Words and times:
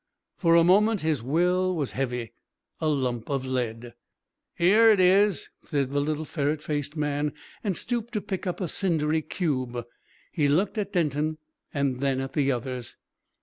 For 0.39 0.55
a 0.55 0.63
moment 0.63 1.01
his 1.01 1.21
will 1.21 1.75
was 1.75 1.91
heavy, 1.91 2.31
a 2.79 2.87
lump 2.89 3.29
of 3.29 3.45
lead. 3.45 3.93
"'Ere 4.57 4.89
it 4.91 4.99
is," 4.99 5.51
said 5.63 5.91
the 5.91 5.99
little 5.99 6.25
ferret 6.25 6.63
faced 6.63 6.97
man, 6.97 7.33
and 7.63 7.77
stooped 7.77 8.11
to 8.13 8.19
pick 8.21 8.47
up 8.47 8.59
a 8.59 8.67
cindery 8.67 9.21
cube. 9.21 9.85
He 10.31 10.47
looked 10.47 10.79
at 10.79 10.93
Denton, 10.93 11.37
then 11.71 12.19
at 12.19 12.33
the 12.33 12.51
others. 12.51 12.97